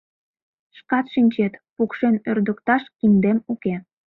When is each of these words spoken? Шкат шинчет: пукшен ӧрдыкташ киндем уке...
Шкат 0.77 1.05
шинчет: 1.13 1.53
пукшен 1.75 2.15
ӧрдыкташ 2.29 2.83
киндем 2.97 3.37
уке... 3.51 3.75